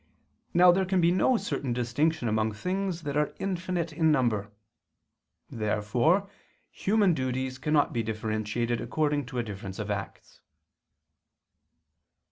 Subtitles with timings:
[0.55, 4.49] Now there can be no certain distinction among things that are infinite in number.
[5.51, 6.27] Therefore
[6.71, 10.41] human duties cannot be differentiated according to a difference of acts.